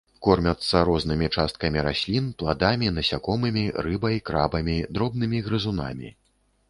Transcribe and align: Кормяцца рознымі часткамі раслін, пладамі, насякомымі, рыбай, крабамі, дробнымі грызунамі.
Кормяцца 0.25 0.79
рознымі 0.87 1.27
часткамі 1.35 1.83
раслін, 1.87 2.31
пладамі, 2.39 2.87
насякомымі, 2.97 3.63
рыбай, 3.89 4.17
крабамі, 4.31 4.79
дробнымі 4.97 5.37
грызунамі. 5.51 6.09